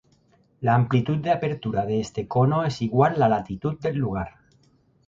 La 0.61 0.73
amplitud 0.73 1.17
de 1.19 1.29
apertura 1.29 1.85
de 1.85 1.99
este 1.99 2.27
cono 2.27 2.63
es 2.65 2.81
igual 2.81 3.19
la 3.19 3.29
latitud 3.29 3.79
del 3.79 3.97
lugar. 3.97 4.39